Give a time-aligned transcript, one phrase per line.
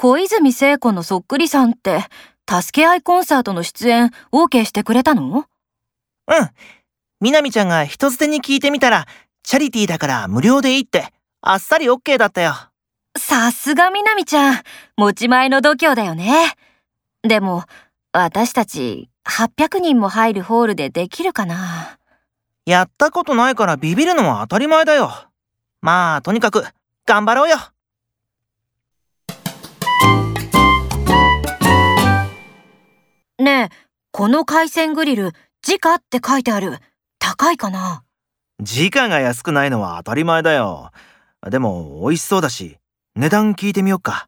[0.00, 2.04] 小泉聖子のそっくりさんって、
[2.48, 5.38] 助け合いコンサートの出演 OK してくれたの？
[5.38, 5.46] うん。
[7.20, 9.06] みなみちゃんが人捨てに聞いてみたら、
[9.42, 12.54] チャリティーだから無料でいいって、あっさり OK だったよ。
[13.18, 14.62] さすがみなみちゃん、
[14.96, 16.54] 持ち前の度胸だよね。
[17.24, 17.64] でも、
[18.12, 21.98] 私たち800人も入るホールでできるかな？
[22.66, 25.10] やったことないからビビるのは当たり前だよ。
[25.80, 26.64] まあ、とにかく、
[27.04, 27.56] 頑張ろうよ。
[34.10, 36.78] この海鮮グリル、時価って書いてある。
[37.18, 38.04] 高いかな？
[38.60, 40.90] 時価が安くないのは当たり前だよ。
[41.48, 42.78] でも、美味しそうだし、
[43.14, 44.27] 値段聞いてみよっか。